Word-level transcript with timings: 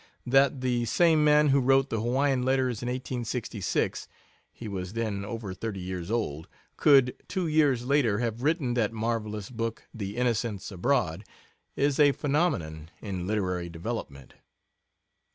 That 0.25 0.61
the 0.61 0.85
same 0.85 1.23
man 1.23 1.49
who 1.49 1.59
wrote 1.59 1.91
the 1.91 2.01
Hawaiian 2.01 2.41
letters 2.41 2.81
in 2.81 2.87
1866 2.87 4.07
(he 4.51 4.67
was 4.67 4.93
then 4.93 5.23
over 5.23 5.53
thirty 5.53 5.79
years 5.79 6.09
old) 6.09 6.47
could, 6.75 7.15
two 7.27 7.45
years 7.45 7.85
later, 7.85 8.17
have 8.17 8.41
written 8.41 8.73
that 8.73 8.93
marvelous 8.93 9.51
book, 9.51 9.83
the 9.93 10.17
Innocents 10.17 10.71
Abroad, 10.71 11.23
is 11.75 11.99
a 11.99 12.13
phenomenon 12.13 12.89
in 12.99 13.27
literary 13.27 13.69
development. 13.69 14.33